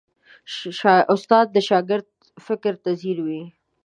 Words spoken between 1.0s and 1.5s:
استاد